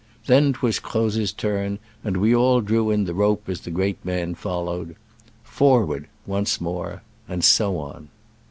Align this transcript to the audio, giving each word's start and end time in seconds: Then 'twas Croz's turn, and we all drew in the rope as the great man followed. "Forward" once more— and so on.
Then 0.25 0.53
'twas 0.53 0.79
Croz's 0.79 1.31
turn, 1.31 1.77
and 2.03 2.17
we 2.17 2.33
all 2.35 2.61
drew 2.61 2.89
in 2.89 3.05
the 3.05 3.13
rope 3.13 3.47
as 3.47 3.61
the 3.61 3.69
great 3.69 4.03
man 4.03 4.33
followed. 4.33 4.95
"Forward" 5.43 6.07
once 6.25 6.59
more— 6.59 7.03
and 7.29 7.43
so 7.43 7.77
on. 7.77 8.07